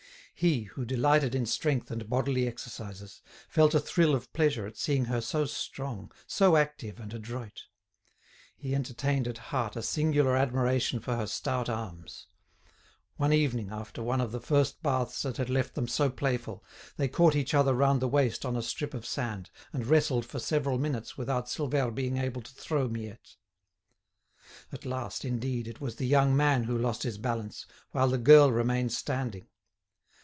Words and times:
He, 0.33 0.63
who 0.63 0.85
delighted 0.85 1.35
in 1.35 1.45
strength 1.45 1.91
and 1.91 2.09
bodily 2.09 2.47
exercises, 2.47 3.21
felt 3.47 3.75
a 3.75 3.79
thrill 3.79 4.15
of 4.15 4.33
pleasure 4.33 4.65
at 4.65 4.75
seeing 4.75 5.05
her 5.05 5.21
so 5.21 5.45
strong, 5.45 6.11
so 6.25 6.55
active 6.57 6.99
and 6.99 7.13
adroit. 7.13 7.65
He 8.57 8.73
entertained 8.73 9.27
at 9.27 9.37
heart 9.37 9.75
a 9.75 9.83
singular 9.83 10.35
admiration 10.35 10.99
for 10.99 11.15
her 11.15 11.27
stout 11.27 11.69
arms. 11.69 12.25
One 13.17 13.31
evening, 13.31 13.69
after 13.69 14.01
one 14.01 14.19
of 14.19 14.31
the 14.31 14.39
first 14.41 14.81
baths 14.81 15.21
that 15.21 15.37
had 15.37 15.51
left 15.51 15.75
them 15.75 15.87
so 15.87 16.09
playful, 16.09 16.63
they 16.97 17.07
caught 17.07 17.35
each 17.35 17.53
other 17.53 17.75
round 17.75 18.01
the 18.01 18.07
waist 18.07 18.43
on 18.43 18.55
a 18.55 18.63
strip 18.63 18.95
of 18.95 19.05
sand, 19.05 19.51
and 19.71 19.85
wrestled 19.85 20.25
for 20.25 20.39
several 20.39 20.79
minutes 20.79 21.15
without 21.19 21.49
Silvère 21.49 21.93
being 21.93 22.17
able 22.17 22.41
to 22.41 22.53
throw 22.53 22.87
Miette. 22.87 23.35
At 24.71 24.87
last, 24.87 25.23
indeed, 25.23 25.67
it 25.67 25.79
was 25.79 25.97
the 25.97 26.07
young 26.07 26.35
man 26.35 26.63
who 26.63 26.75
lost 26.75 27.03
his 27.03 27.19
balance, 27.19 27.67
while 27.91 28.07
the 28.07 28.17
girl 28.17 28.51
remained 28.51 28.91
standing. 28.91 29.45